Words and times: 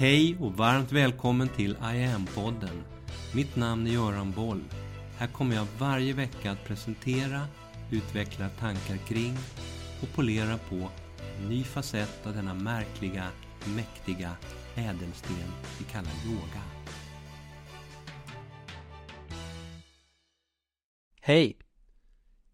Hej 0.00 0.36
och 0.40 0.52
varmt 0.52 0.92
välkommen 0.92 1.48
till 1.48 1.70
I 1.70 2.04
am-podden. 2.04 2.82
Mitt 3.34 3.56
namn 3.56 3.86
är 3.86 3.90
Göran 3.90 4.32
Boll. 4.32 4.64
Här 5.18 5.26
kommer 5.26 5.56
jag 5.56 5.66
varje 5.78 6.12
vecka 6.12 6.50
att 6.50 6.64
presentera, 6.64 7.40
utveckla 7.90 8.48
tankar 8.48 8.96
kring 8.96 9.36
och 10.02 10.08
polera 10.14 10.58
på 10.58 10.88
en 11.38 11.48
ny 11.48 11.64
facett 11.64 12.26
av 12.26 12.34
denna 12.34 12.54
märkliga, 12.54 13.26
mäktiga 13.76 14.30
ädelsten 14.74 15.36
vi 15.78 15.84
kallar 15.84 16.12
yoga. 16.26 16.62
Hej! 21.20 21.56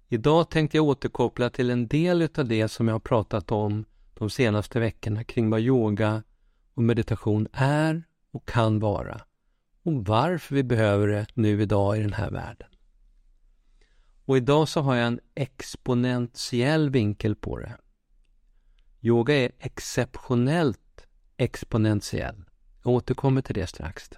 Idag 0.09 0.51
tänkte 0.51 0.77
jag 0.77 0.87
återkoppla 0.87 1.51
till 1.51 1.71
en 1.71 1.89
del 1.89 2.29
av 2.39 2.49
det 2.49 2.69
som 2.69 2.89
jag 2.89 2.95
har 2.95 3.01
pratat 3.01 3.53
om 3.53 3.85
de 4.15 4.31
senaste 4.31 4.81
veckorna 4.81 5.25
kring 5.25 5.51
vad 5.51 5.61
yoga 5.61 6.23
och 6.77 6.83
meditation 6.83 7.49
är 7.53 8.05
och 8.31 8.49
kan 8.49 8.79
vara 8.79 9.21
och 9.83 10.05
varför 10.07 10.55
vi 10.55 10.63
behöver 10.63 11.09
det 11.09 11.27
nu 11.35 11.63
idag 11.63 11.99
i 11.99 12.01
den 12.01 12.13
här 12.13 12.31
världen. 12.31 12.69
Och 14.25 14.37
idag 14.37 14.69
så 14.69 14.81
har 14.81 14.95
jag 14.95 15.07
en 15.07 15.21
exponentiell 15.35 16.91
vinkel 16.91 17.37
på 17.37 17.59
det. 17.59 17.77
Yoga 19.01 19.35
är 19.35 19.53
exceptionellt 19.59 21.07
exponentiell. 21.37 22.45
Jag 22.83 22.93
återkommer 22.93 23.43
till 23.43 23.55
det 23.55 23.67
strax. 23.67 24.11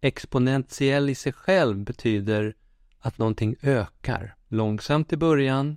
Exponentiell 0.00 1.10
i 1.10 1.14
sig 1.14 1.32
själv 1.32 1.84
betyder 1.84 2.56
att 2.98 3.18
någonting 3.18 3.56
ökar 3.62 4.36
långsamt 4.48 5.12
i 5.12 5.16
början 5.16 5.76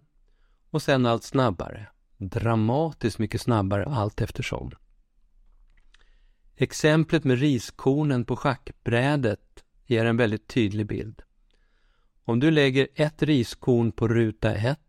och 0.69 0.81
sen 0.81 1.05
allt 1.05 1.23
snabbare. 1.23 1.87
Dramatiskt 2.17 3.19
mycket 3.19 3.41
snabbare 3.41 3.85
allt 3.85 4.21
eftersom. 4.21 4.71
Exemplet 6.61 7.23
med 7.23 7.39
riskornen 7.39 8.25
på 8.25 8.35
schackbrädet 8.35 9.63
ger 9.85 10.05
en 10.05 10.17
väldigt 10.17 10.47
tydlig 10.47 10.87
bild. 10.87 11.21
Om 12.23 12.39
du 12.39 12.51
lägger 12.51 12.87
ett 12.95 13.23
riskorn 13.23 13.91
på 13.91 14.07
ruta 14.07 14.55
1, 14.55 14.79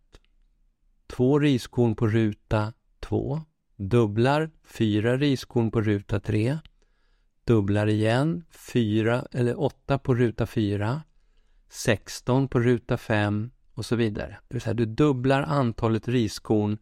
två 1.07 1.39
riskorn 1.39 1.95
på 1.97 2.07
ruta 2.07 2.73
2, 3.01 3.41
dubblar 3.77 4.51
fyra 4.65 5.17
riskorn 5.17 5.71
på 5.71 5.81
ruta 5.81 6.21
3, 6.21 6.59
dubblar 7.45 7.87
igen, 7.87 8.45
fyra 8.51 9.27
eller 9.33 9.61
åtta 9.61 9.99
på 9.99 10.15
ruta 10.15 10.47
4, 10.47 11.03
16 11.69 12.49
på 12.49 12.61
ruta 12.61 12.97
5 12.97 13.51
och 13.75 13.85
så 13.85 13.97
vidare. 13.97 14.39
Det 14.49 14.55
vill 14.55 14.63
säga 14.63 14.75
du 14.75 14.87
dubblar 14.87 15.43
antalet 15.43 16.09
riskorn 16.09 16.79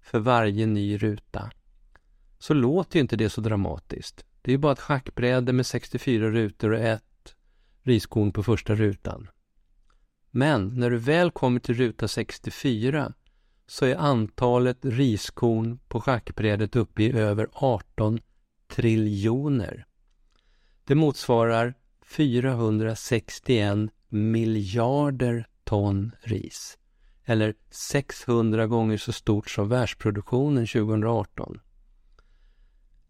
för 0.00 0.18
varje 0.18 0.66
ny 0.66 0.98
ruta. 0.98 1.50
Så 2.38 2.54
låter 2.54 2.96
ju 2.96 3.00
inte 3.00 3.16
det 3.16 3.30
så 3.30 3.40
dramatiskt. 3.40 4.24
Det 4.42 4.50
är 4.50 4.52
ju 4.52 4.58
bara 4.58 4.72
ett 4.72 4.80
schackbräde 4.80 5.52
med 5.52 5.66
64 5.66 6.30
rutor 6.30 6.72
och 6.72 6.78
ett 6.78 7.34
riskorn 7.82 8.32
på 8.32 8.42
första 8.42 8.74
rutan. 8.74 9.28
Men 10.30 10.68
när 10.68 10.90
du 10.90 10.96
väl 10.96 11.30
kommer 11.30 11.60
till 11.60 11.74
ruta 11.74 12.08
64 12.08 13.12
så 13.66 13.84
är 13.84 13.96
antalet 13.96 14.78
riskorn 14.84 15.78
på 15.88 16.00
schackbrädet 16.00 16.76
uppe 16.76 17.02
i 17.02 17.12
över 17.12 17.48
18 17.52 18.20
triljoner. 18.68 19.86
Det 20.84 20.94
motsvarar 20.94 21.74
461 22.02 23.90
miljarder 24.08 25.48
ton 25.64 26.12
ris. 26.20 26.78
Eller 27.24 27.54
600 27.70 28.66
gånger 28.66 28.96
så 28.96 29.12
stort 29.12 29.50
som 29.50 29.68
världsproduktionen 29.68 30.66
2018. 30.66 31.60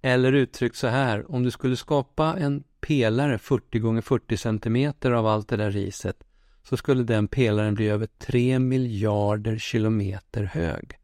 Eller 0.03 0.33
uttryckt 0.33 0.77
så 0.77 0.87
här, 0.87 1.31
om 1.31 1.43
du 1.43 1.51
skulle 1.51 1.77
skapa 1.77 2.37
en 2.39 2.65
pelare 2.81 3.39
40 3.39 3.79
gånger 3.79 4.01
40 4.01 4.37
centimeter 4.37 5.11
av 5.11 5.27
allt 5.27 5.49
det 5.49 5.56
där 5.56 5.71
riset 5.71 6.25
så 6.62 6.77
skulle 6.77 7.03
den 7.03 7.28
pelaren 7.28 7.75
bli 7.75 7.89
över 7.89 8.09
3 8.19 8.59
miljarder 8.59 9.59
kilometer 9.59 10.45
hög 10.45 10.99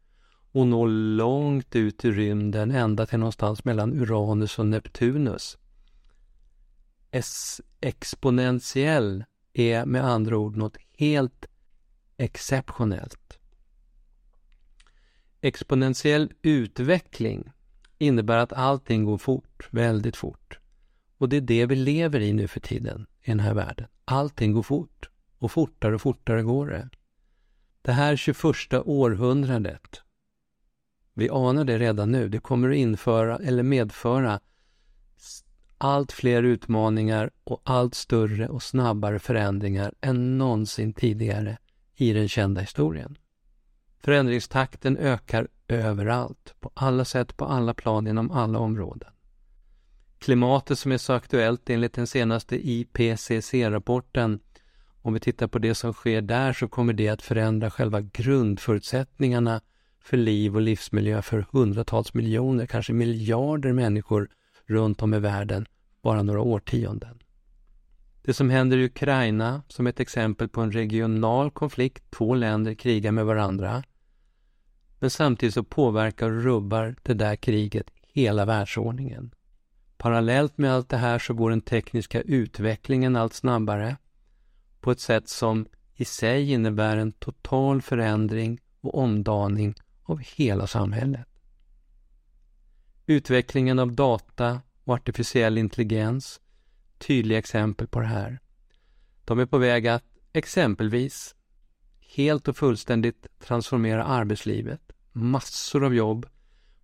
och 0.51 0.67
nå 0.67 0.87
långt 0.87 1.75
ut 1.75 2.05
i 2.05 2.11
rymden 2.11 2.71
ända 2.71 3.05
till 3.05 3.19
någonstans 3.19 3.65
mellan 3.65 3.93
Uranus 3.93 4.59
och 4.59 4.65
Neptunus. 4.65 5.57
S-exponentiell 7.11 9.23
är 9.53 9.85
med 9.85 10.05
andra 10.05 10.37
ord 10.37 10.55
något 10.55 10.77
helt 10.97 11.45
exceptionellt. 12.17 13.39
Exponentiell 15.41 16.31
utveckling 16.41 17.51
innebär 17.97 18.37
att 18.37 18.53
allting 18.53 19.05
går 19.05 19.17
fort, 19.17 19.67
väldigt 19.71 20.15
fort. 20.15 20.59
Och 21.17 21.29
det 21.29 21.37
är 21.37 21.41
det 21.41 21.65
vi 21.65 21.75
lever 21.75 22.19
i 22.19 22.33
nu 22.33 22.47
för 22.47 22.59
tiden 22.59 23.07
i 23.21 23.29
den 23.29 23.39
här 23.39 23.53
världen. 23.53 23.87
Allting 24.05 24.53
går 24.53 24.63
fort 24.63 25.09
och 25.39 25.51
fortare 25.51 25.95
och 25.95 26.01
fortare 26.01 26.43
går 26.43 26.67
det. 26.67 26.89
Det 27.81 27.91
här 27.91 28.15
21 28.15 28.73
århundradet, 28.73 30.01
vi 31.13 31.29
anar 31.29 31.63
det 31.63 31.77
redan 31.77 32.11
nu, 32.11 32.29
det 32.29 32.39
kommer 32.39 32.69
att 32.69 32.75
införa 32.75 33.37
eller 33.37 33.63
medföra 33.63 34.39
allt 35.77 36.11
fler 36.11 36.43
utmaningar 36.43 37.31
och 37.43 37.61
allt 37.63 37.95
större 37.95 38.47
och 38.47 38.63
snabbare 38.63 39.19
förändringar 39.19 39.93
än 40.01 40.37
någonsin 40.37 40.93
tidigare 40.93 41.57
i 41.95 42.13
den 42.13 42.29
kända 42.29 42.61
historien. 42.61 43.17
Förändringstakten 44.05 44.97
ökar 44.97 45.47
överallt, 45.67 46.55
på 46.59 46.71
alla 46.73 47.05
sätt, 47.05 47.37
på 47.37 47.45
alla 47.45 47.73
plan, 47.73 48.07
inom 48.07 48.31
alla 48.31 48.59
områden. 48.59 49.09
Klimatet 50.19 50.79
som 50.79 50.91
är 50.91 50.97
så 50.97 51.13
aktuellt 51.13 51.69
enligt 51.69 51.93
den 51.93 52.07
senaste 52.07 52.69
IPCC-rapporten, 52.69 54.39
om 55.01 55.13
vi 55.13 55.19
tittar 55.19 55.47
på 55.47 55.59
det 55.59 55.75
som 55.75 55.93
sker 55.93 56.21
där 56.21 56.53
så 56.53 56.67
kommer 56.67 56.93
det 56.93 57.09
att 57.09 57.21
förändra 57.21 57.71
själva 57.71 58.01
grundförutsättningarna 58.01 59.61
för 59.99 60.17
liv 60.17 60.55
och 60.55 60.61
livsmiljö 60.61 61.21
för 61.21 61.45
hundratals 61.51 62.13
miljoner, 62.13 62.65
kanske 62.65 62.93
miljarder 62.93 63.73
människor 63.73 64.29
runt 64.65 65.01
om 65.01 65.13
i 65.13 65.19
världen 65.19 65.65
bara 66.01 66.23
några 66.23 66.41
årtionden. 66.41 67.19
Det 68.21 68.33
som 68.33 68.49
händer 68.49 68.77
i 68.77 68.85
Ukraina 68.85 69.61
som 69.67 69.87
ett 69.87 69.99
exempel 69.99 70.49
på 70.49 70.61
en 70.61 70.71
regional 70.71 71.51
konflikt, 71.51 72.11
två 72.11 72.35
länder 72.35 72.73
krigar 72.73 73.11
med 73.11 73.25
varandra, 73.25 73.83
men 74.99 75.09
samtidigt 75.09 75.53
så 75.53 75.63
påverkar 75.63 76.31
och 76.31 76.43
rubbar 76.43 76.95
det 77.03 77.13
där 77.13 77.35
kriget 77.35 77.91
hela 78.01 78.45
världsordningen. 78.45 79.31
Parallellt 79.97 80.57
med 80.57 80.73
allt 80.73 80.89
det 80.89 80.97
här 80.97 81.19
så 81.19 81.33
går 81.33 81.49
den 81.49 81.61
tekniska 81.61 82.21
utvecklingen 82.21 83.15
allt 83.15 83.33
snabbare 83.33 83.97
på 84.79 84.91
ett 84.91 84.99
sätt 84.99 85.29
som 85.29 85.67
i 85.95 86.05
sig 86.05 86.51
innebär 86.51 86.97
en 86.97 87.11
total 87.11 87.81
förändring 87.81 88.59
och 88.81 88.97
omdaning 88.97 89.75
av 90.03 90.19
hela 90.19 90.67
samhället. 90.67 91.27
Utvecklingen 93.05 93.79
av 93.79 93.91
data 93.91 94.61
och 94.83 94.93
artificiell 94.93 95.57
intelligens, 95.57 96.41
tydliga 96.97 97.37
exempel 97.37 97.87
på 97.87 97.99
det 97.99 98.07
här. 98.07 98.39
De 99.25 99.39
är 99.39 99.45
på 99.45 99.57
väg 99.57 99.87
att 99.87 100.03
exempelvis 100.33 101.35
helt 102.15 102.47
och 102.47 102.57
fullständigt 102.57 103.27
transformera 103.39 104.03
arbetslivet. 104.03 104.84
Massor 105.17 105.83
av 105.83 105.95
jobb 105.95 106.25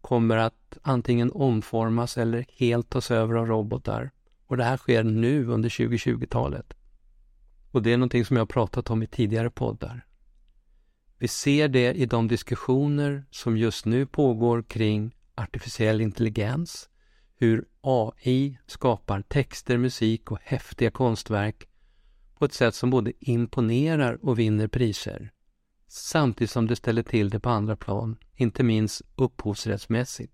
kommer 0.02 0.38
att 0.38 0.78
antingen 0.81 1.31
omformas 1.31 2.18
eller 2.18 2.46
helt 2.58 2.90
tas 2.90 3.12
över 3.12 3.36
av 3.36 3.46
robotar. 3.47 4.12
Och 4.47 4.58
det 4.58 4.64
här 4.64 4.78
sker 4.78 5.03
nu 5.03 5.46
under 5.46 5.69
2020-talet. 5.69 6.74
Och 7.72 7.81
det 7.81 7.94
är 7.94 7.97
någonting 7.97 8.25
som 8.25 8.36
jag 8.36 8.41
har 8.41 8.47
pratat 8.47 8.90
om 8.90 9.03
i 9.03 9.08
tidigare 9.08 9.50
poddar. 9.50 10.06
Vi 11.18 11.28
ser 11.28 11.68
det 11.68 11.94
i 11.94 12.06
de 12.06 12.28
diskussioner 12.28 13.25
som 13.31 13.58
just 13.58 13.86
nu 13.86 14.06
pågår 14.06 14.64
kring 14.64 15.16
artificiell 15.36 16.02
intelligens, 16.02 16.90
hur 17.35 17.66
AI 17.82 18.58
skapar 18.67 19.22
texter, 19.22 19.78
musik 19.78 20.32
och 20.32 20.40
häftiga 20.41 20.91
konstverk 20.91 21.67
på 22.38 22.46
ett 22.46 22.53
sätt 22.53 22.76
som 22.76 22.90
både 22.90 23.14
imponerar 23.20 24.26
och 24.26 24.40
vinner 24.40 24.67
priser. 24.67 25.32
Samtidigt 25.93 26.52
som 26.52 26.67
det 26.67 26.76
ställer 26.76 27.03
till 27.03 27.29
det 27.29 27.40
på 27.40 27.49
andra 27.49 27.76
plan, 27.76 28.17
inte 28.35 28.64
minst 28.64 29.02
upphovsrättsmässigt. 29.16 30.34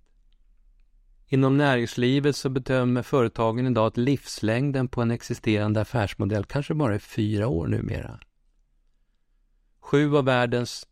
Inom 1.27 1.57
näringslivet 1.57 2.35
så 2.35 2.49
bedömer 2.49 3.01
företagen 3.01 3.67
idag 3.67 3.87
att 3.87 3.97
livslängden 3.97 4.87
på 4.87 5.01
en 5.01 5.11
existerande 5.11 5.81
affärsmodell 5.81 6.45
kanske 6.45 6.73
bara 6.73 6.95
är 6.95 6.99
fyra 6.99 7.47
år 7.47 7.67
numera. 7.67 8.19
Sju 9.79 10.17
av 10.17 10.25
världens 10.25 10.87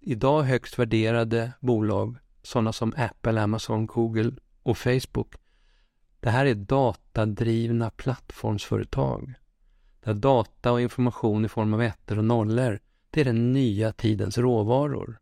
idag 0.00 0.42
högst 0.42 0.78
värderade 0.78 1.52
bolag, 1.60 2.16
sådana 2.42 2.72
som 2.72 2.94
Apple, 2.96 3.42
Amazon, 3.42 3.86
Google 3.86 4.32
och 4.62 4.78
Facebook, 4.78 5.34
det 6.20 6.30
här 6.30 6.46
är 6.46 6.54
datadrivna 6.54 7.90
plattformsföretag. 7.90 9.34
Där 10.00 10.14
data 10.14 10.72
och 10.72 10.80
information 10.80 11.44
i 11.44 11.48
form 11.48 11.74
av 11.74 11.82
ettor 11.82 12.18
och 12.18 12.24
nollor, 12.24 12.80
det 13.16 13.20
är 13.20 13.24
den 13.24 13.52
nya 13.52 13.92
tidens 13.92 14.38
råvaror. 14.38 15.18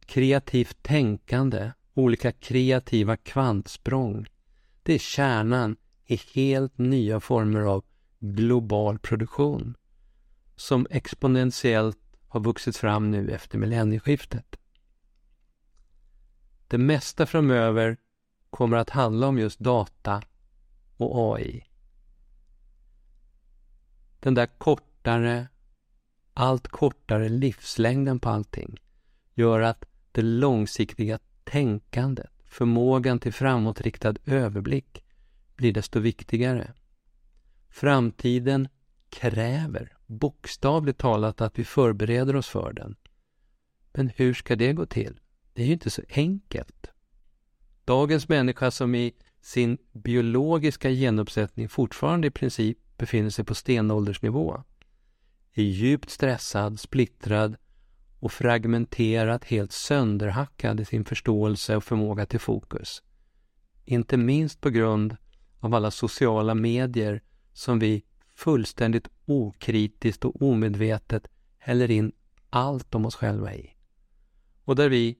Kreativt 0.00 0.82
tänkande, 0.82 1.72
olika 1.94 2.32
kreativa 2.32 3.16
kvantsprång, 3.16 4.26
Det 4.82 4.94
är 4.94 4.98
kärnan 4.98 5.76
i 6.06 6.20
helt 6.34 6.78
nya 6.78 7.20
former 7.20 7.60
av 7.60 7.84
global 8.18 8.98
produktion 8.98 9.76
som 10.56 10.86
exponentiellt 10.90 11.98
har 12.28 12.40
vuxit 12.40 12.76
fram 12.76 13.10
nu 13.10 13.30
efter 13.30 13.58
millennieskiftet. 13.58 14.56
Det 16.68 16.78
mesta 16.78 17.26
framöver 17.26 17.96
kommer 18.50 18.76
att 18.76 18.90
handla 18.90 19.26
om 19.26 19.38
just 19.38 19.58
data 19.58 20.22
och 20.96 21.36
AI. 21.36 21.64
Den 24.20 24.34
där 24.34 24.46
kortare, 24.46 25.48
allt 26.34 26.68
kortare 26.68 27.28
livslängden 27.28 28.20
på 28.20 28.28
allting 28.28 28.80
gör 29.34 29.60
att 29.60 29.84
det 30.12 30.22
långsiktiga 30.22 31.18
tänkandet, 31.44 32.30
förmågan 32.44 33.18
till 33.18 33.32
framåtriktad 33.32 34.14
överblick 34.26 35.04
blir 35.56 35.72
desto 35.72 36.00
viktigare. 36.00 36.72
Framtiden 37.70 38.68
kräver 39.10 39.96
bokstavligt 40.06 40.98
talat 40.98 41.40
att 41.40 41.58
vi 41.58 41.64
förbereder 41.64 42.36
oss 42.36 42.48
för 42.48 42.72
den. 42.72 42.96
Men 43.92 44.08
hur 44.16 44.34
ska 44.34 44.56
det 44.56 44.72
gå 44.72 44.86
till? 44.86 45.20
Det 45.52 45.62
är 45.62 45.66
ju 45.66 45.72
inte 45.72 45.90
så 45.90 46.02
enkelt. 46.08 46.86
Dagens 47.84 48.28
människa 48.28 48.70
som 48.70 48.94
i 48.94 49.12
sin 49.40 49.78
biologiska 49.92 50.90
genuppsättning 50.90 51.68
fortfarande 51.68 52.26
i 52.26 52.30
princip 52.30 52.78
befinner 52.96 53.30
sig 53.30 53.44
på 53.44 53.54
stenåldersnivå 53.54 54.62
är 55.54 55.62
djupt 55.62 56.10
stressad, 56.10 56.80
splittrad 56.80 57.56
och 58.18 58.32
fragmenterat 58.32 59.44
helt 59.44 59.72
sönderhackad 59.72 60.80
i 60.80 60.84
sin 60.84 61.04
förståelse 61.04 61.76
och 61.76 61.84
förmåga 61.84 62.26
till 62.26 62.40
fokus. 62.40 63.02
Inte 63.84 64.16
minst 64.16 64.60
på 64.60 64.70
grund 64.70 65.16
av 65.60 65.74
alla 65.74 65.90
sociala 65.90 66.54
medier 66.54 67.22
som 67.52 67.78
vi 67.78 68.04
fullständigt 68.34 69.08
okritiskt 69.24 70.24
och 70.24 70.42
omedvetet 70.42 71.28
häller 71.58 71.90
in 71.90 72.12
allt 72.50 72.94
om 72.94 73.06
oss 73.06 73.14
själva 73.14 73.54
i. 73.54 73.70
Och 74.64 74.76
där 74.76 74.88
vi, 74.88 75.18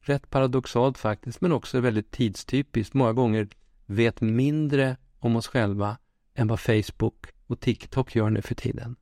rätt 0.00 0.30
paradoxalt 0.30 0.98
faktiskt, 0.98 1.40
men 1.40 1.52
också 1.52 1.80
väldigt 1.80 2.10
tidstypiskt, 2.10 2.94
många 2.94 3.12
gånger 3.12 3.48
vet 3.86 4.20
mindre 4.20 4.96
om 5.18 5.36
oss 5.36 5.46
själva 5.46 5.98
än 6.34 6.48
vad 6.48 6.60
Facebook 6.60 7.26
och 7.46 7.60
TikTok 7.60 8.14
gör 8.14 8.30
nu 8.30 8.42
för 8.42 8.54
tiden. 8.54 8.96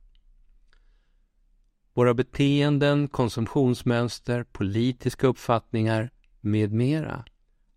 Våra 1.97 2.13
beteenden, 2.13 3.07
konsumtionsmönster, 3.07 4.43
politiska 4.43 5.27
uppfattningar 5.27 6.09
med 6.41 6.71
mera. 6.71 7.25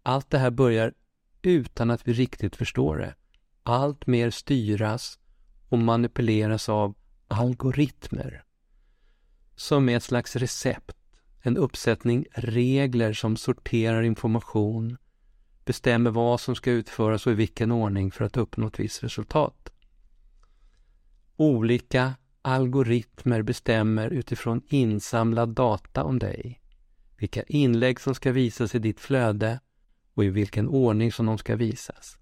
Allt 0.03 0.31
det 0.31 0.39
här 0.39 0.51
börjar 0.51 0.95
utan 1.43 1.91
att 1.91 2.09
vi 2.09 2.13
riktigt 2.13 2.57
förstår 2.57 2.97
det. 2.97 3.15
Allt 3.63 4.07
mer 4.07 4.31
styras 4.31 5.19
och 5.69 5.79
manipuleras 5.79 6.69
av 6.69 6.95
algoritmer 7.29 8.45
som 9.57 9.89
är 9.89 9.97
ett 9.97 10.03
slags 10.03 10.37
recept, 10.37 10.97
en 11.43 11.57
uppsättning 11.57 12.27
regler 12.33 13.13
som 13.13 13.37
sorterar 13.37 14.03
information, 14.03 14.97
bestämmer 15.65 16.11
vad 16.11 16.41
som 16.41 16.55
ska 16.55 16.71
utföras 16.71 17.27
och 17.27 17.33
i 17.33 17.37
vilken 17.37 17.73
ordning 17.73 18.11
för 18.11 18.25
att 18.25 18.37
uppnå 18.37 18.67
ett 18.67 18.81
visst 18.81 19.03
resultat. 19.03 19.73
Olika 21.37 22.15
algoritmer 22.43 23.43
bestämmer 23.43 24.11
utifrån 24.11 24.63
insamlad 24.69 25.49
data 25.49 26.05
om 26.05 26.19
dig 26.19 26.61
vilka 27.21 27.43
inlägg 27.43 28.01
som 28.01 28.15
ska 28.15 28.33
visas 28.33 28.75
i 28.75 28.79
ditt 28.79 29.01
flöde 29.01 29.61
och 30.15 30.25
i 30.25 30.29
vilken 30.29 30.69
ordning 30.69 31.13
som 31.13 31.27
de 31.27 31.39
ska 31.39 31.57
visas. 31.57 32.19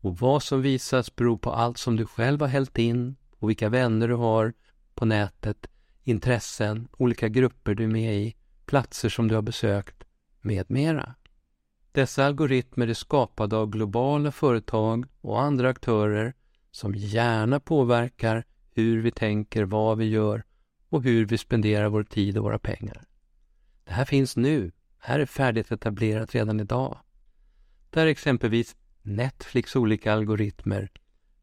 Och 0.00 0.18
vad 0.18 0.42
som 0.42 0.62
visas 0.62 1.16
beror 1.16 1.38
på 1.38 1.52
allt 1.52 1.78
som 1.78 1.96
du 1.96 2.06
själv 2.06 2.40
har 2.40 2.48
hällt 2.48 2.78
in 2.78 3.16
och 3.38 3.48
vilka 3.48 3.68
vänner 3.68 4.08
du 4.08 4.14
har 4.14 4.52
på 4.94 5.04
nätet, 5.04 5.66
intressen, 6.04 6.88
olika 6.98 7.28
grupper 7.28 7.74
du 7.74 7.84
är 7.84 7.88
med 7.88 8.14
i, 8.14 8.36
platser 8.66 9.08
som 9.08 9.28
du 9.28 9.34
har 9.34 9.42
besökt 9.42 10.04
med 10.40 10.70
mera. 10.70 11.14
Dessa 11.92 12.24
algoritmer 12.24 12.88
är 12.88 12.94
skapade 12.94 13.56
av 13.56 13.70
globala 13.70 14.32
företag 14.32 15.06
och 15.20 15.40
andra 15.40 15.68
aktörer 15.68 16.34
som 16.70 16.94
gärna 16.94 17.60
påverkar 17.60 18.44
hur 18.78 19.02
vi 19.02 19.10
tänker, 19.10 19.64
vad 19.64 19.98
vi 19.98 20.04
gör 20.04 20.44
och 20.88 21.02
hur 21.02 21.26
vi 21.26 21.38
spenderar 21.38 21.88
vår 21.88 22.04
tid 22.04 22.38
och 22.38 22.44
våra 22.44 22.58
pengar. 22.58 23.02
Det 23.84 23.92
här 23.92 24.04
finns 24.04 24.36
nu. 24.36 24.72
Här 24.98 25.20
är 25.20 25.26
färdigt 25.26 25.72
etablerat 25.72 26.34
redan 26.34 26.60
idag. 26.60 26.98
Där 27.90 28.06
exempelvis 28.06 28.76
Netflix 29.02 29.76
olika 29.76 30.12
algoritmer 30.12 30.90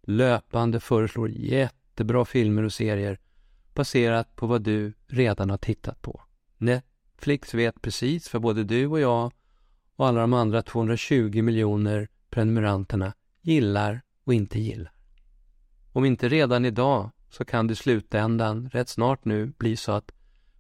löpande 0.04 0.80
föreslår 0.80 1.30
jättebra 1.30 2.26
filmer 2.26 2.64
och 2.64 2.74
serier 2.74 3.20
baserat 3.74 4.36
på 4.36 4.48
vad 4.48 4.62
du 4.62 4.94
redan 5.08 5.50
har 5.50 5.58
tittat 5.58 6.02
på. 6.02 6.22
Netflix 6.58 7.54
vet 7.54 7.82
precis 7.82 8.34
vad 8.34 8.42
både 8.42 8.64
du 8.64 8.88
och 8.88 9.00
jag 9.00 9.32
och 9.96 10.08
alla 10.08 10.22
de 10.22 10.34
andra 10.34 10.62
220 10.62 11.42
miljoner 11.42 12.08
prenumeranterna 12.30 13.14
gillar 13.42 14.02
och 14.24 14.34
inte 14.34 14.60
gillar. 14.60 14.92
Om 15.92 16.06
inte 16.06 16.30
redan 16.30 16.66
idag 16.66 17.12
så 17.38 17.46
kan 17.46 17.68
det 17.68 17.72
i 17.72 17.76
slutändan, 17.76 18.70
rätt 18.70 18.90
snart 18.90 19.26
nu, 19.26 19.54
bli 19.58 19.78
så 19.78 19.92
att 19.92 20.12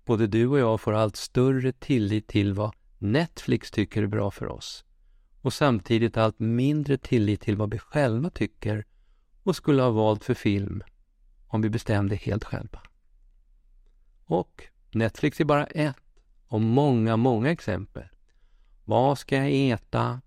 både 0.05 0.27
du 0.27 0.47
och 0.47 0.59
jag 0.59 0.81
får 0.81 0.93
allt 0.93 1.15
större 1.15 1.71
tillit 1.71 2.27
till 2.27 2.53
vad 2.53 2.71
Netflix 2.97 3.71
tycker 3.71 4.03
är 4.03 4.07
bra 4.07 4.31
för 4.31 4.47
oss 4.47 4.85
och 5.41 5.53
samtidigt 5.53 6.17
allt 6.17 6.39
mindre 6.39 6.97
tillit 6.97 7.41
till 7.41 7.57
vad 7.57 7.71
vi 7.71 7.79
själva 7.79 8.29
tycker 8.29 8.85
och 9.43 9.55
skulle 9.55 9.81
ha 9.81 9.89
valt 9.89 10.23
för 10.23 10.33
film 10.33 10.83
om 11.47 11.61
vi 11.61 11.69
bestämde 11.69 12.15
helt 12.15 12.43
själva. 12.43 12.81
Och 14.25 14.63
Netflix 14.91 15.39
är 15.39 15.45
bara 15.45 15.65
ett 15.65 15.95
av 16.47 16.61
många, 16.61 17.17
många 17.17 17.51
exempel. 17.51 18.07
Vad 18.85 19.17
ska 19.17 19.35
jag 19.35 19.71
äta? 19.71 20.21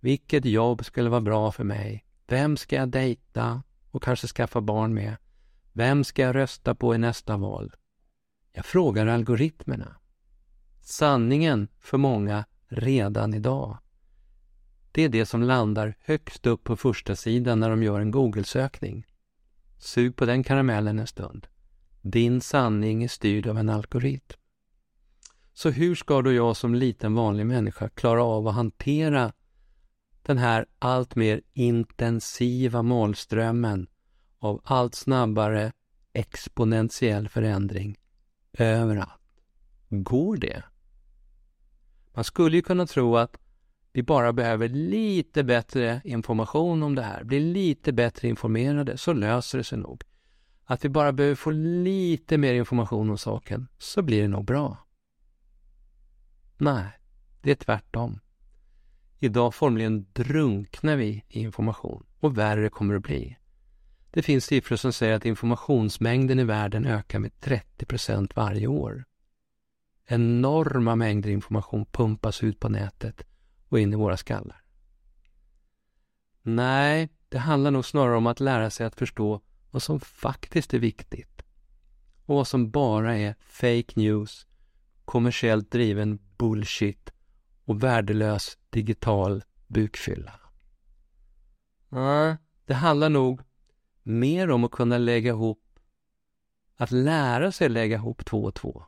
Vilket 0.00 0.44
jobb 0.44 0.84
skulle 0.84 1.10
vara 1.10 1.20
bra 1.20 1.52
för 1.52 1.64
mig? 1.64 2.04
Vem 2.26 2.56
ska 2.56 2.76
jag 2.76 2.88
dejta 2.88 3.62
och 3.90 4.02
kanske 4.02 4.26
skaffa 4.26 4.60
barn 4.60 4.94
med? 4.94 5.16
Vem 5.72 6.04
ska 6.04 6.22
jag 6.22 6.34
rösta 6.34 6.74
på 6.74 6.94
i 6.94 6.98
nästa 6.98 7.36
val? 7.36 7.72
Jag 8.52 8.66
frågar 8.66 9.06
algoritmerna. 9.06 9.96
Sanningen 10.80 11.68
för 11.80 11.98
många 11.98 12.44
redan 12.68 13.34
idag 13.34 13.78
det 14.92 15.02
är 15.02 15.08
det 15.08 15.26
som 15.26 15.42
landar 15.42 15.94
högst 16.00 16.46
upp 16.46 16.64
på 16.64 16.76
första 16.76 17.16
sidan 17.16 17.60
när 17.60 17.70
de 17.70 17.82
gör 17.82 18.00
en 18.00 18.10
Google-sökning. 18.10 19.06
Sug 19.78 20.16
på 20.16 20.24
den 20.24 20.44
karamellen 20.44 20.98
en 20.98 21.06
stund. 21.06 21.46
Din 22.00 22.40
sanning 22.40 23.04
är 23.04 23.08
styrd 23.08 23.46
av 23.46 23.58
en 23.58 23.68
algoritm. 23.68 24.38
Så 25.52 25.70
hur 25.70 25.94
ska 25.94 26.22
då 26.22 26.32
jag 26.32 26.56
som 26.56 26.74
liten 26.74 27.14
vanlig 27.14 27.46
människa 27.46 27.88
klara 27.88 28.24
av 28.24 28.48
att 28.48 28.54
hantera 28.54 29.32
den 30.22 30.38
här 30.38 30.66
allt 30.78 31.14
mer 31.14 31.40
intensiva 31.52 32.82
målströmmen 32.82 33.86
av 34.42 34.60
allt 34.64 34.94
snabbare 34.94 35.72
exponentiell 36.12 37.28
förändring 37.28 37.96
överallt? 38.58 39.20
Går 39.88 40.36
det? 40.36 40.62
Man 42.14 42.24
skulle 42.24 42.56
ju 42.56 42.62
kunna 42.62 42.86
tro 42.86 43.16
att 43.16 43.38
vi 43.92 44.02
bara 44.02 44.32
behöver 44.32 44.68
lite 44.68 45.44
bättre 45.44 46.00
information 46.04 46.82
om 46.82 46.94
det 46.94 47.02
här, 47.02 47.24
bli 47.24 47.40
lite 47.40 47.92
bättre 47.92 48.28
informerade 48.28 48.98
så 48.98 49.12
löser 49.12 49.58
det 49.58 49.64
sig 49.64 49.78
nog. 49.78 50.02
Att 50.64 50.84
vi 50.84 50.88
bara 50.88 51.12
behöver 51.12 51.34
få 51.34 51.50
lite 51.50 52.38
mer 52.38 52.54
information 52.54 53.10
om 53.10 53.18
saken 53.18 53.68
så 53.78 54.02
blir 54.02 54.22
det 54.22 54.28
nog 54.28 54.44
bra. 54.44 54.86
Nej, 56.56 56.86
det 57.42 57.50
är 57.50 57.54
tvärtom. 57.54 58.20
Idag 59.18 59.54
formligen 59.54 60.06
drunknar 60.12 60.96
vi 60.96 61.24
i 61.28 61.40
information 61.40 62.06
och 62.20 62.38
värre 62.38 62.68
kommer 62.68 62.94
det 62.94 62.98
att 62.98 63.04
bli. 63.04 63.36
Det 64.14 64.22
finns 64.22 64.44
siffror 64.44 64.76
som 64.76 64.92
säger 64.92 65.14
att 65.14 65.24
informationsmängden 65.24 66.38
i 66.38 66.44
världen 66.44 66.86
ökar 66.86 67.18
med 67.18 67.40
30 67.40 67.86
procent 67.86 68.36
varje 68.36 68.66
år. 68.66 69.04
Enorma 70.06 70.96
mängder 70.96 71.30
information 71.30 71.86
pumpas 71.86 72.42
ut 72.42 72.60
på 72.60 72.68
nätet 72.68 73.26
och 73.68 73.80
in 73.80 73.92
i 73.92 73.96
våra 73.96 74.16
skallar. 74.16 74.62
Nej, 76.42 77.08
det 77.28 77.38
handlar 77.38 77.70
nog 77.70 77.84
snarare 77.84 78.16
om 78.16 78.26
att 78.26 78.40
lära 78.40 78.70
sig 78.70 78.86
att 78.86 78.96
förstå 78.96 79.40
vad 79.70 79.82
som 79.82 80.00
faktiskt 80.00 80.74
är 80.74 80.78
viktigt 80.78 81.42
och 82.26 82.36
vad 82.36 82.48
som 82.48 82.70
bara 82.70 83.16
är 83.16 83.34
fake 83.40 83.92
news, 83.94 84.46
kommersiellt 85.04 85.70
driven 85.70 86.18
bullshit 86.36 87.12
och 87.64 87.82
värdelös 87.82 88.58
digital 88.70 89.44
bukfylla. 89.66 90.40
Nej, 91.88 92.36
det 92.66 92.74
handlar 92.74 93.08
nog 93.08 93.40
mer 94.02 94.50
om 94.50 94.64
att 94.64 94.70
kunna 94.70 94.98
lägga 94.98 95.30
ihop, 95.30 95.78
att 96.76 96.90
lära 96.90 97.52
sig 97.52 97.68
lägga 97.68 97.96
ihop 97.96 98.24
två 98.24 98.44
och 98.44 98.54
två. 98.54 98.84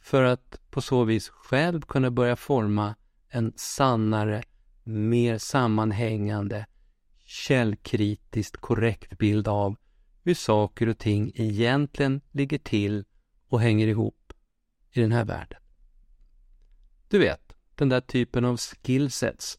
För 0.00 0.22
att 0.22 0.60
på 0.70 0.80
så 0.80 1.04
vis 1.04 1.28
själv 1.28 1.80
kunna 1.80 2.10
börja 2.10 2.36
forma 2.36 2.94
en 3.28 3.52
sannare, 3.56 4.42
mer 4.84 5.38
sammanhängande, 5.38 6.66
källkritiskt 7.24 8.56
korrekt 8.56 9.18
bild 9.18 9.48
av 9.48 9.76
hur 10.22 10.34
saker 10.34 10.88
och 10.88 10.98
ting 10.98 11.32
egentligen 11.34 12.20
ligger 12.30 12.58
till 12.58 13.04
och 13.48 13.60
hänger 13.60 13.86
ihop 13.86 14.32
i 14.90 15.00
den 15.00 15.12
här 15.12 15.24
världen. 15.24 15.58
Du 17.08 17.18
vet, 17.18 17.52
den 17.74 17.88
där 17.88 18.00
typen 18.00 18.44
av 18.44 18.56
skillsets 18.56 19.58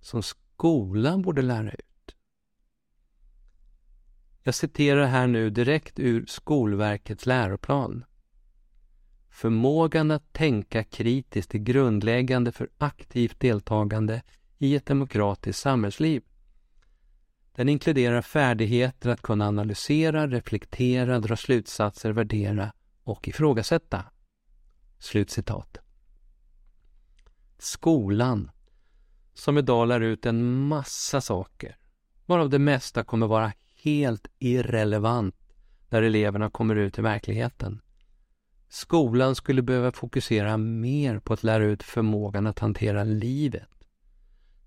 som 0.00 0.22
skolan 0.22 1.22
borde 1.22 1.42
lära 1.42 1.70
ut. 1.70 1.87
Jag 4.48 4.54
citerar 4.54 5.06
här 5.06 5.26
nu 5.26 5.50
direkt 5.50 5.98
ur 5.98 6.26
Skolverkets 6.26 7.26
läroplan. 7.26 8.04
Förmågan 9.30 10.10
att 10.10 10.32
tänka 10.32 10.84
kritiskt 10.84 11.54
är 11.54 11.58
grundläggande 11.58 12.52
för 12.52 12.68
aktivt 12.78 13.40
deltagande 13.40 14.22
i 14.58 14.76
ett 14.76 14.86
demokratiskt 14.86 15.62
samhällsliv. 15.62 16.22
Den 17.54 17.68
inkluderar 17.68 18.22
färdigheter 18.22 19.10
att 19.10 19.22
kunna 19.22 19.48
analysera, 19.48 20.26
reflektera, 20.26 21.20
dra 21.20 21.36
slutsatser, 21.36 22.12
värdera 22.12 22.72
och 23.02 23.28
ifrågasätta. 23.28 24.04
Slutcitat. 24.98 25.78
Skolan, 27.58 28.50
som 29.34 29.58
idag 29.58 29.88
lär 29.88 30.00
ut 30.00 30.26
en 30.26 30.66
massa 30.68 31.20
saker, 31.20 31.76
varav 32.26 32.50
det 32.50 32.58
mesta 32.58 33.04
kommer 33.04 33.26
vara 33.26 33.52
helt 33.82 34.28
irrelevant 34.38 35.34
när 35.88 36.02
eleverna 36.02 36.50
kommer 36.50 36.76
ut 36.76 36.98
i 36.98 37.02
verkligheten. 37.02 37.80
Skolan 38.68 39.34
skulle 39.34 39.62
behöva 39.62 39.92
fokusera 39.92 40.56
mer 40.56 41.18
på 41.18 41.32
att 41.32 41.42
lära 41.42 41.64
ut 41.64 41.82
förmågan 41.82 42.46
att 42.46 42.58
hantera 42.58 43.04
livet. 43.04 43.68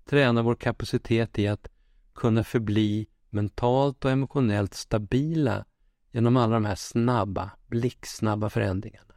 Träna 0.04 0.42
vår 0.42 0.54
kapacitet 0.54 1.38
i 1.38 1.48
att 1.48 1.68
kunna 2.14 2.44
förbli 2.44 3.06
mentalt 3.30 4.04
och 4.04 4.10
emotionellt 4.10 4.74
stabila 4.74 5.64
genom 6.10 6.36
alla 6.36 6.54
de 6.54 6.64
här 6.64 6.74
snabba, 6.74 7.50
blixtsnabba 7.66 8.50
förändringarna. 8.50 9.14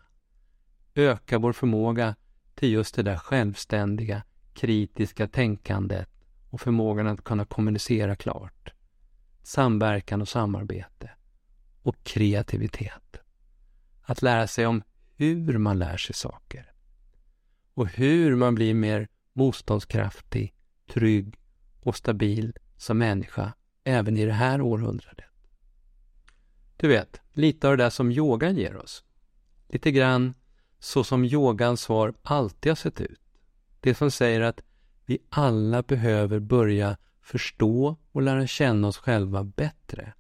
Öka 0.96 1.40
vår 1.40 1.54
förmåga 1.54 2.16
till 2.56 2.72
just 2.72 2.96
det 2.96 3.04
där 3.04 3.18
självständiga, 3.18 4.24
kritiska 4.54 5.28
tänkandet 5.28 6.10
och 6.50 6.62
förmågan 6.62 7.08
att 7.08 7.24
kunna 7.24 7.46
kommunicera 7.46 8.16
klart. 8.16 8.75
Samverkan 9.46 10.22
och 10.22 10.28
samarbete. 10.28 11.10
Och 11.82 12.04
kreativitet. 12.04 13.18
Att 14.02 14.22
lära 14.22 14.48
sig 14.48 14.66
om 14.66 14.84
hur 15.16 15.58
man 15.58 15.80
lär 15.80 15.98
sig 15.98 16.16
saker. 16.16 16.74
Och 17.74 17.88
hur 17.88 18.36
man 18.36 18.56
blir 18.56 18.74
mer 18.74 19.08
motståndskraftig, 19.34 20.54
trygg 20.88 21.36
och 21.82 21.96
stabil 21.96 22.54
som 22.78 22.98
människa 22.98 23.54
även 23.84 24.18
i 24.18 24.26
det 24.26 24.34
här 24.34 24.62
århundradet. 24.62 25.26
Du 26.78 26.88
vet, 26.88 27.22
lite 27.34 27.68
av 27.68 27.78
det 27.78 27.84
där 27.84 27.90
som 27.90 28.12
yogan 28.12 28.56
ger 28.56 28.78
oss. 28.78 29.04
Lite 29.68 29.92
grann 29.92 30.34
så 30.80 31.04
som 31.04 31.26
yogans 31.26 31.82
svar 31.82 32.14
alltid 32.22 32.72
har 32.72 32.76
sett 32.76 33.02
ut. 33.02 33.22
Det 33.80 33.96
som 33.96 34.12
säger 34.12 34.42
att 34.42 34.62
vi 35.06 35.20
alla 35.30 35.82
behöver 35.82 36.40
börja 36.40 36.98
förstå 37.26 37.98
och 38.12 38.22
lära 38.22 38.48
känna 38.48 38.88
oss 38.88 38.98
själva 38.98 39.44
bättre. 39.44 40.14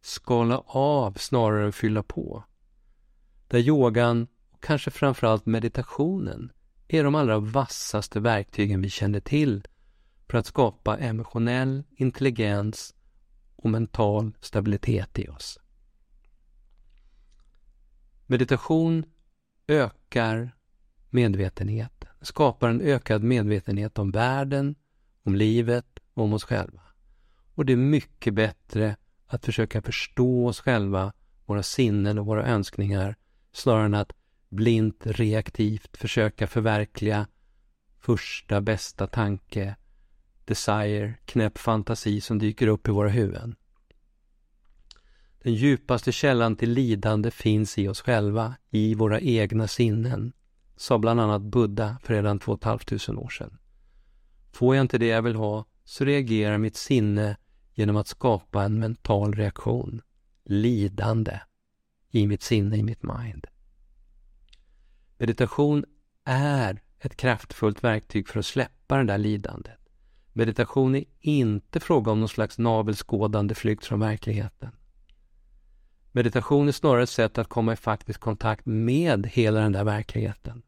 Skala 0.00 0.58
av 0.66 1.12
snarare 1.12 1.64
än 1.64 1.72
fylla 1.72 2.02
på. 2.02 2.44
Där 3.48 3.58
yogan, 3.58 4.26
och 4.50 4.62
kanske 4.62 4.90
framförallt 4.90 5.46
meditationen, 5.46 6.52
är 6.88 7.04
de 7.04 7.14
allra 7.14 7.38
vassaste 7.38 8.20
verktygen 8.20 8.82
vi 8.82 8.90
känner 8.90 9.20
till 9.20 9.64
för 10.28 10.38
att 10.38 10.46
skapa 10.46 10.98
emotionell 10.98 11.84
intelligens 11.90 12.94
och 13.56 13.70
mental 13.70 14.32
stabilitet 14.40 15.18
i 15.18 15.28
oss. 15.28 15.58
Meditation 18.26 19.04
ökar 19.66 20.56
medvetenheten, 21.10 22.08
skapar 22.20 22.68
en 22.68 22.80
ökad 22.80 23.22
medvetenhet 23.22 23.98
om 23.98 24.10
världen, 24.10 24.74
om 25.22 25.34
livet 25.34 25.91
om 26.14 26.32
oss 26.32 26.44
själva. 26.44 26.80
Och 27.54 27.66
det 27.66 27.72
är 27.72 27.76
mycket 27.76 28.34
bättre 28.34 28.96
att 29.26 29.44
försöka 29.44 29.82
förstå 29.82 30.46
oss 30.46 30.60
själva, 30.60 31.12
våra 31.46 31.62
sinnen 31.62 32.18
och 32.18 32.26
våra 32.26 32.46
önskningar 32.46 33.16
snarare 33.52 33.84
än 33.84 33.94
att 33.94 34.12
blint 34.48 35.06
reaktivt 35.06 35.96
försöka 35.96 36.46
förverkliga 36.46 37.26
första 38.00 38.60
bästa 38.60 39.06
tanke, 39.06 39.76
desire, 40.44 41.14
knäpp 41.24 41.58
fantasi 41.58 42.20
som 42.20 42.38
dyker 42.38 42.66
upp 42.66 42.88
i 42.88 42.90
våra 42.90 43.08
huvuden. 43.08 43.56
Den 45.42 45.54
djupaste 45.54 46.12
källan 46.12 46.56
till 46.56 46.70
lidande 46.70 47.30
finns 47.30 47.78
i 47.78 47.88
oss 47.88 48.00
själva, 48.00 48.54
i 48.70 48.94
våra 48.94 49.20
egna 49.20 49.68
sinnen, 49.68 50.32
sa 50.76 50.98
bland 50.98 51.20
annat 51.20 51.42
Buddha 51.42 51.96
för 52.02 52.14
redan 52.14 52.38
2 52.38 52.58
500 52.62 53.22
år 53.22 53.28
sedan. 53.28 53.58
Får 54.52 54.76
jag 54.76 54.84
inte 54.84 54.98
det 54.98 55.06
jag 55.06 55.22
vill 55.22 55.34
ha 55.34 55.64
så 55.84 56.04
reagerar 56.04 56.58
mitt 56.58 56.76
sinne 56.76 57.36
genom 57.74 57.96
att 57.96 58.08
skapa 58.08 58.64
en 58.64 58.78
mental 58.78 59.34
reaktion, 59.34 60.02
lidande, 60.44 61.40
i 62.10 62.26
mitt 62.26 62.42
sinne, 62.42 62.76
i 62.76 62.82
mitt 62.82 63.02
mind. 63.02 63.46
Meditation 65.18 65.84
är 66.24 66.82
ett 66.98 67.16
kraftfullt 67.16 67.84
verktyg 67.84 68.28
för 68.28 68.38
att 68.38 68.46
släppa 68.46 68.96
det 68.96 69.04
där 69.04 69.18
lidandet. 69.18 69.78
Meditation 70.32 70.94
är 70.94 71.04
inte 71.20 71.80
fråga 71.80 72.12
om 72.12 72.20
någon 72.20 72.28
slags 72.28 72.58
navelskådande 72.58 73.54
flykt 73.54 73.86
från 73.86 74.00
verkligheten. 74.00 74.70
Meditation 76.12 76.68
är 76.68 76.72
snarare 76.72 77.02
ett 77.02 77.10
sätt 77.10 77.38
att 77.38 77.48
komma 77.48 77.72
i 77.72 77.76
faktisk 77.76 78.20
kontakt 78.20 78.66
med 78.66 79.26
hela 79.26 79.60
den 79.60 79.72
där 79.72 79.84
verkligheten. 79.84 80.62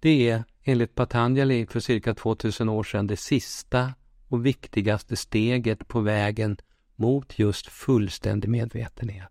Det 0.00 0.30
är 0.30 0.44
enligt 0.64 0.94
Patanjali 0.94 1.66
för 1.66 1.80
cirka 1.80 2.14
2000 2.14 2.68
år 2.68 2.82
sedan 2.82 3.06
det 3.06 3.16
sista 3.16 3.94
och 4.28 4.46
viktigaste 4.46 5.16
steget 5.16 5.88
på 5.88 6.00
vägen 6.00 6.56
mot 6.96 7.38
just 7.38 7.66
fullständig 7.66 8.48
medvetenhet. 8.48 9.28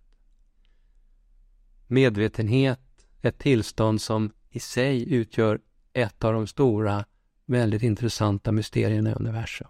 Medvetenhet 1.87 2.79
är 3.21 3.29
ett 3.29 3.39
tillstånd 3.39 4.01
som 4.01 4.31
i 4.49 4.59
sig 4.59 5.13
utgör 5.13 5.59
ett 5.93 6.23
av 6.23 6.33
de 6.33 6.47
stora, 6.47 7.05
väldigt 7.45 7.83
intressanta 7.83 8.51
mysterierna 8.51 9.09
i 9.09 9.13
universum. 9.13 9.67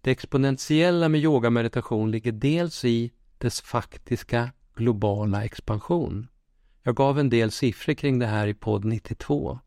Det 0.00 0.10
exponentiella 0.10 1.08
med 1.08 1.20
yogameditation 1.20 2.10
ligger 2.10 2.32
dels 2.32 2.84
i 2.84 3.12
dess 3.38 3.60
faktiska 3.60 4.52
globala 4.74 5.44
expansion. 5.44 6.28
Jag 6.82 6.96
gav 6.96 7.18
en 7.18 7.30
del 7.30 7.50
siffror 7.50 7.94
kring 7.94 8.18
det 8.18 8.26
här 8.26 8.46
i 8.46 8.54
podd 8.54 8.84
92. 8.84 9.58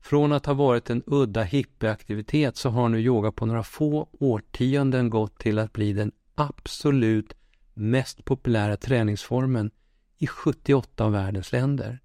Från 0.00 0.32
att 0.32 0.46
ha 0.46 0.54
varit 0.54 0.90
en 0.90 1.02
udda 1.06 1.42
hippieaktivitet 1.42 2.56
så 2.56 2.68
har 2.70 2.88
nu 2.88 3.00
yoga 3.00 3.32
på 3.32 3.46
några 3.46 3.62
få 3.62 4.08
årtionden 4.12 5.10
gått 5.10 5.38
till 5.38 5.58
att 5.58 5.72
bli 5.72 5.92
den 5.92 6.12
absolut 6.34 7.32
mest 7.74 8.24
populära 8.24 8.76
träningsformen 8.76 9.70
i 10.18 10.26
78 10.26 11.04
av 11.04 11.12
världens 11.12 11.52
länder. 11.52 12.00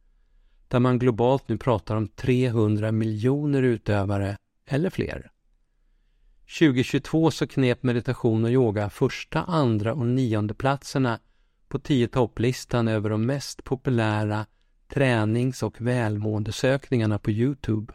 Där 0.67 0.79
man 0.79 0.99
globalt 0.99 1.49
nu 1.49 1.57
pratar 1.57 1.95
om 1.95 2.07
300 2.07 2.91
miljoner 2.91 3.61
utövare 3.63 4.37
eller 4.65 4.89
fler. 4.89 5.31
2022 6.59 7.31
så 7.31 7.47
knep 7.47 7.83
meditation 7.83 8.43
och 8.43 8.51
yoga 8.51 8.89
första, 8.89 9.43
andra 9.43 9.93
och 9.93 10.05
nionde 10.05 10.53
platserna 10.53 11.19
på 11.67 11.79
tio 11.79 12.07
topplistan 12.07 12.87
över 12.87 13.09
de 13.09 13.25
mest 13.25 13.63
populära 13.63 14.45
tränings 14.87 15.63
och 15.63 15.81
välmåendesökningarna 15.81 17.19
på 17.19 17.31
Youtube. 17.31 17.93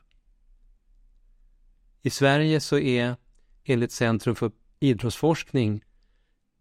I 2.02 2.10
Sverige 2.10 2.60
så 2.60 2.78
är 2.78 3.16
enligt 3.64 3.92
Centrum 3.92 4.34
för 4.34 4.50
idrottsforskning 4.80 5.84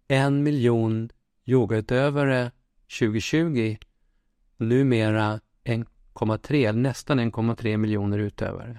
en 0.07 0.43
miljon 0.43 1.09
yogautövare 1.45 2.51
2020 2.99 3.77
numera 4.57 5.39
1,3, 5.63 6.73
nästan 6.73 7.19
1,3 7.19 7.77
miljoner 7.77 8.17
utövare. 8.17 8.77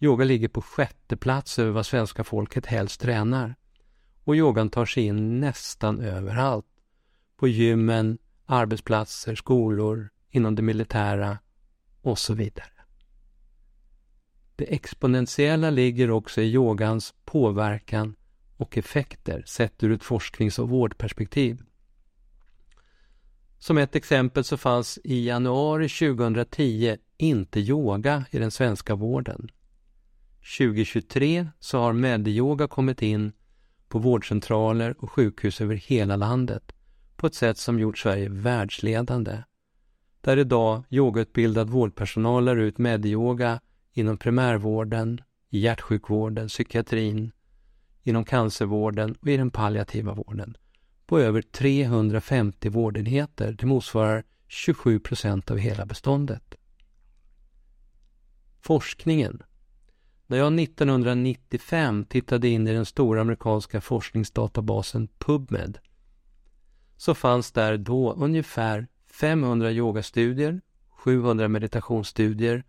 Yoga 0.00 0.24
ligger 0.24 0.48
på 0.48 0.62
sjätte 0.62 1.16
plats 1.16 1.58
över 1.58 1.70
vad 1.70 1.86
svenska 1.86 2.24
folket 2.24 2.66
helst 2.66 3.00
tränar. 3.00 3.54
Och 4.24 4.36
yogan 4.36 4.70
tar 4.70 4.86
sig 4.86 5.02
in 5.02 5.40
nästan 5.40 6.00
överallt. 6.00 6.66
På 7.42 7.48
gymmen, 7.48 8.18
arbetsplatser, 8.46 9.34
skolor, 9.34 10.10
inom 10.30 10.54
det 10.54 10.62
militära 10.62 11.38
och 12.02 12.18
så 12.18 12.34
vidare. 12.34 12.72
Det 14.56 14.74
exponentiella 14.74 15.70
ligger 15.70 16.10
också 16.10 16.40
i 16.40 16.52
yogans 16.52 17.14
påverkan 17.24 18.14
och 18.56 18.78
effekter 18.78 19.42
sett 19.46 19.82
ur 19.82 19.92
ett 19.92 20.04
forsknings 20.04 20.58
och 20.58 20.68
vårdperspektiv. 20.68 21.62
Som 23.58 23.78
ett 23.78 23.96
exempel 23.96 24.44
så 24.44 24.56
fanns 24.56 24.98
i 25.04 25.26
januari 25.26 25.88
2010 25.88 26.96
inte 27.16 27.60
yoga 27.60 28.24
i 28.30 28.38
den 28.38 28.50
svenska 28.50 28.94
vården. 28.94 29.50
2023 30.58 31.48
så 31.60 31.78
har 31.78 31.92
Medyoga 31.92 32.68
kommit 32.68 33.02
in 33.02 33.32
på 33.88 33.98
vårdcentraler 33.98 34.94
och 34.98 35.12
sjukhus 35.12 35.60
över 35.60 35.74
hela 35.74 36.16
landet 36.16 36.71
på 37.22 37.26
ett 37.26 37.34
sätt 37.34 37.58
som 37.58 37.78
gjort 37.78 37.98
Sverige 37.98 38.28
världsledande. 38.28 39.42
Där 40.20 40.36
idag 40.36 40.82
yogautbildad 40.90 41.70
vårdpersonal 41.70 42.44
lär 42.44 42.56
ut 42.56 42.78
medyoga 42.78 43.60
inom 43.92 44.18
primärvården, 44.18 45.20
i 45.50 45.58
hjärtsjukvården, 45.58 46.48
psykiatrin, 46.48 47.32
inom 48.02 48.24
cancervården 48.24 49.16
och 49.20 49.28
i 49.28 49.36
den 49.36 49.50
palliativa 49.50 50.14
vården 50.14 50.56
på 51.06 51.18
över 51.18 51.42
350 51.42 52.68
vårdenheter. 52.68 53.52
Det 53.52 53.66
motsvarar 53.66 54.24
27 54.48 55.00
procent 55.00 55.50
av 55.50 55.58
hela 55.58 55.86
beståndet. 55.86 56.54
Forskningen. 58.60 59.42
När 60.26 60.38
jag 60.38 60.60
1995 60.60 62.04
tittade 62.04 62.48
in 62.48 62.68
i 62.68 62.72
den 62.72 62.86
stora 62.86 63.20
amerikanska 63.20 63.80
forskningsdatabasen 63.80 65.08
PubMed 65.18 65.78
så 67.02 67.14
fanns 67.14 67.52
där 67.52 67.76
då 67.76 68.12
ungefär 68.12 68.86
500 69.06 69.72
yogastudier, 69.72 70.60
700 70.90 71.48
meditationsstudier 71.48 72.64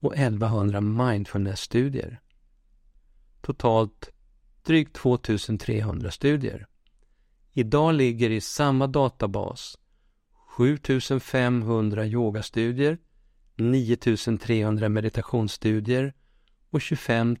och 0.00 0.14
1100 0.16 0.80
mindfulnessstudier. 0.80 2.20
Totalt 3.40 4.10
drygt 4.62 4.96
2300 4.96 6.10
studier. 6.10 6.66
Idag 7.52 7.94
ligger 7.94 8.30
i 8.30 8.40
samma 8.40 8.86
databas 8.86 9.78
7500 10.56 12.06
yogastudier, 12.06 12.98
9300 13.56 14.88
meditationsstudier 14.88 16.14
och 16.70 16.80
25 16.80 17.36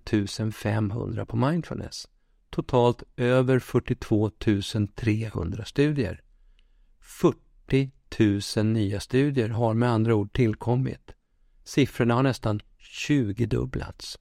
500 0.52 1.26
på 1.26 1.36
mindfulness. 1.36 2.08
Totalt 2.50 3.02
över 3.16 3.58
42 3.58 4.30
300 4.94 5.64
studier. 5.64 6.22
40 7.00 7.90
000 8.56 8.66
nya 8.66 9.00
studier 9.00 9.48
har 9.48 9.74
med 9.74 9.90
andra 9.90 10.14
ord 10.14 10.32
tillkommit. 10.32 11.14
Siffrorna 11.64 12.14
har 12.14 12.22
nästan 12.22 12.60
20-dubblats. 13.08 14.18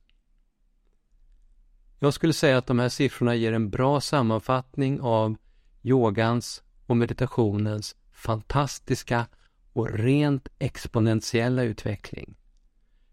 Jag 1.99 2.13
skulle 2.13 2.33
säga 2.33 2.57
att 2.57 2.67
de 2.67 2.79
här 2.79 2.89
siffrorna 2.89 3.35
ger 3.35 3.53
en 3.53 3.69
bra 3.69 4.01
sammanfattning 4.01 5.01
av 5.01 5.35
yogans 5.81 6.63
och 6.85 6.97
meditationens 6.97 7.95
fantastiska 8.11 9.27
och 9.73 9.89
rent 9.89 10.47
exponentiella 10.59 11.63
utveckling. 11.63 12.37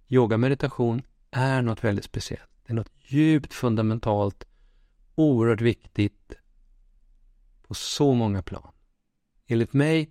Yoga 0.08 0.36
meditation 0.36 1.02
är 1.30 1.62
något 1.62 1.84
väldigt 1.84 2.04
speciellt. 2.04 2.50
Det 2.66 2.72
är 2.72 2.74
något 2.74 2.92
djupt 3.08 3.54
fundamentalt, 3.54 4.44
oerhört 5.16 5.60
viktigt 5.60 6.32
på 7.62 7.74
så 7.74 8.14
många 8.14 8.42
plan. 8.42 8.72
Enligt 9.46 9.72
mig 9.72 10.10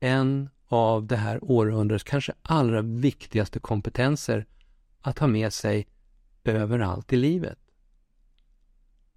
en 0.00 0.48
av 0.68 1.06
det 1.06 1.16
här 1.16 1.44
århundradets 1.44 2.04
kanske 2.04 2.32
allra 2.42 2.82
viktigaste 2.82 3.60
kompetenser 3.60 4.46
att 5.00 5.18
ha 5.18 5.26
med 5.26 5.52
sig 5.52 5.86
överallt 6.44 7.12
i 7.12 7.16
livet. 7.16 7.58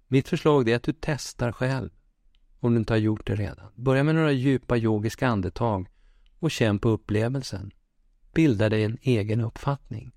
Mitt 0.08 0.28
förslag 0.28 0.68
är 0.68 0.76
att 0.76 0.82
du 0.82 0.94
testar 1.00 1.52
själv 1.52 1.90
om 2.60 2.72
du 2.72 2.78
inte 2.78 2.92
har 2.92 2.98
gjort 2.98 3.26
det 3.26 3.34
redan. 3.34 3.72
Börja 3.74 4.04
med 4.04 4.14
några 4.14 4.32
djupa 4.32 4.76
yogiska 4.76 5.28
andetag 5.28 5.88
och 6.38 6.50
känn 6.50 6.78
på 6.78 6.88
upplevelsen. 6.88 7.70
Bilda 8.34 8.68
dig 8.68 8.84
en 8.84 8.98
egen 9.02 9.40
uppfattning. 9.40 10.12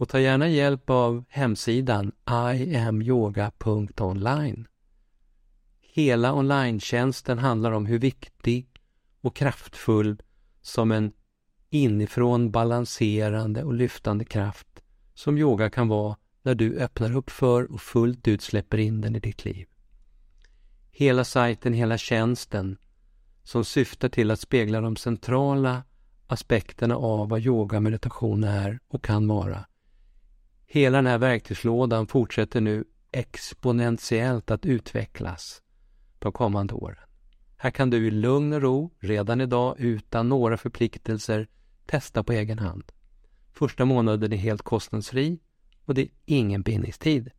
Och 0.00 0.08
ta 0.08 0.20
gärna 0.20 0.48
hjälp 0.48 0.90
av 0.90 1.24
hemsidan 1.28 2.12
iamyoga.online. 2.54 4.68
Hela 5.80 6.34
online 6.34 6.80
handlar 7.38 7.72
om 7.72 7.86
hur 7.86 7.98
viktig 7.98 8.68
och 9.20 9.36
kraftfull 9.36 10.22
som 10.62 10.92
en 10.92 11.12
inifrån 11.70 12.50
balanserande 12.50 13.64
och 13.64 13.74
lyftande 13.74 14.24
kraft 14.24 14.82
som 15.14 15.38
yoga 15.38 15.70
kan 15.70 15.88
vara 15.88 16.16
när 16.42 16.54
du 16.54 16.78
öppnar 16.78 17.16
upp 17.16 17.30
för 17.30 17.72
och 17.72 17.80
fullt 17.80 18.28
ut 18.28 18.42
släpper 18.42 18.78
in 18.78 19.00
den 19.00 19.16
i 19.16 19.20
ditt 19.20 19.44
liv. 19.44 19.66
Hela 20.90 21.24
sajten, 21.24 21.72
hela 21.72 21.98
tjänsten 21.98 22.78
som 23.42 23.64
syftar 23.64 24.08
till 24.08 24.30
att 24.30 24.40
spegla 24.40 24.80
de 24.80 24.96
centrala 24.96 25.82
aspekterna 26.26 26.96
av 26.96 27.28
vad 27.28 27.40
yoga 27.40 27.80
meditation 27.80 28.44
är 28.44 28.80
och 28.88 29.04
kan 29.04 29.28
vara. 29.28 29.64
Hela 30.72 30.98
den 30.98 31.06
här 31.06 31.18
verktygslådan 31.18 32.06
fortsätter 32.06 32.60
nu 32.60 32.84
exponentiellt 33.12 34.50
att 34.50 34.66
utvecklas 34.66 35.62
de 36.18 36.32
kommande 36.32 36.74
åren. 36.74 37.08
Här 37.56 37.70
kan 37.70 37.90
du 37.90 38.06
i 38.06 38.10
lugn 38.10 38.52
och 38.52 38.62
ro, 38.62 38.90
redan 38.98 39.40
idag 39.40 39.74
utan 39.78 40.28
några 40.28 40.56
förpliktelser, 40.56 41.48
testa 41.86 42.24
på 42.24 42.32
egen 42.32 42.58
hand. 42.58 42.92
Första 43.52 43.84
månaden 43.84 44.32
är 44.32 44.36
helt 44.36 44.62
kostnadsfri 44.62 45.38
och 45.84 45.94
det 45.94 46.02
är 46.02 46.08
ingen 46.24 46.62
bindningstid. 46.62 47.30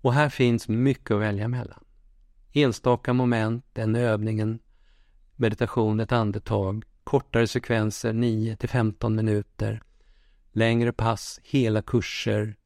Och 0.00 0.12
här 0.12 0.28
finns 0.28 0.68
mycket 0.68 1.10
att 1.10 1.20
välja 1.20 1.48
mellan. 1.48 1.84
Enstaka 2.52 3.12
moment, 3.12 3.64
den 3.72 3.96
övningen, 3.96 4.58
meditation, 5.36 6.00
ett 6.00 6.12
andetag, 6.12 6.84
kortare 7.04 7.46
sekvenser, 7.46 8.12
9 8.12 8.56
till 8.56 8.68
15 8.68 9.14
minuter, 9.14 9.82
längre 10.58 10.92
pass, 10.92 11.40
hela 11.42 11.82
kurser, 11.82 12.56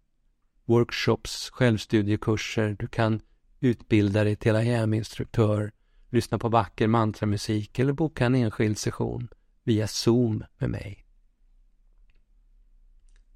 workshops, 0.65 1.51
självstudiekurser. 1.51 2.77
Du 2.79 2.87
kan 2.87 3.21
utbilda 3.61 4.25
dig 4.25 4.37
till 4.37 4.57
IAM-instruktör, 4.57 5.73
lyssna 6.11 6.39
på 6.39 6.49
vacker 6.49 6.87
mantramusik 6.87 7.79
eller 7.79 7.93
boka 7.93 8.27
en 8.27 8.35
enskild 8.35 8.79
session 8.79 9.29
via 9.65 9.87
Zoom 9.87 10.45
med 10.59 10.71
mig. 10.71 11.07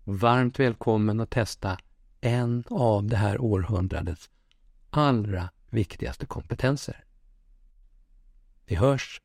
Varmt 0.04 0.58
välkommen 0.58 1.20
att 1.20 1.30
testa 1.30 1.78
en 2.20 2.64
av 2.70 3.06
det 3.06 3.16
här 3.16 3.40
århundradets 3.40 4.30
allra 4.90 5.50
viktigaste 5.70 6.26
kompetenser. 6.26 7.04
Vi 8.66 8.74
hörs! 8.74 9.20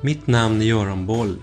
Mitt 0.00 0.26
namn 0.26 0.60
är 0.60 0.64
Göran 0.64 1.06
Boll. 1.06 1.42